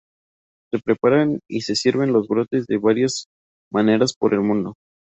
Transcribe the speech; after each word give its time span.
Se 0.73 0.79
preparan 0.79 1.41
y 1.47 1.61
se 1.61 1.75
sirven 1.75 2.11
los 2.11 2.27
brotes 2.27 2.65
de 2.65 2.79
varias 2.79 3.27
maneras 3.71 4.15
por 4.17 4.33
el 4.33 4.39
mundo. 4.41 4.73